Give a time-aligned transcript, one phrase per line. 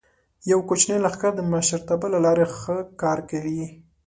[0.51, 3.63] یو کوچنی لښکر د مشرتابه له لارې ښه کار کوي.